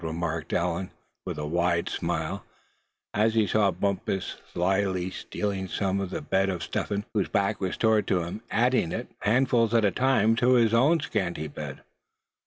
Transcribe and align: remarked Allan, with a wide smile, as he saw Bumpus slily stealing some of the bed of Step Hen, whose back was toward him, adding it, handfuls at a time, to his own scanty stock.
remarked 0.03 0.51
Allan, 0.51 0.89
with 1.27 1.37
a 1.37 1.45
wide 1.45 1.87
smile, 1.87 2.43
as 3.13 3.35
he 3.35 3.45
saw 3.45 3.69
Bumpus 3.69 4.37
slily 4.51 5.11
stealing 5.11 5.67
some 5.67 6.01
of 6.01 6.09
the 6.09 6.23
bed 6.23 6.49
of 6.49 6.63
Step 6.63 6.89
Hen, 6.89 7.05
whose 7.13 7.29
back 7.29 7.61
was 7.61 7.77
toward 7.77 8.09
him, 8.09 8.41
adding 8.49 8.91
it, 8.93 9.11
handfuls 9.19 9.75
at 9.75 9.85
a 9.85 9.91
time, 9.91 10.35
to 10.37 10.53
his 10.53 10.73
own 10.73 11.01
scanty 11.01 11.47
stock. 11.47 11.77